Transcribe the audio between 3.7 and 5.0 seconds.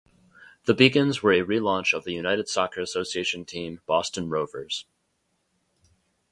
Boston Rovers.